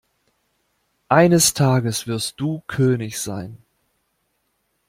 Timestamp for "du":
2.41-2.63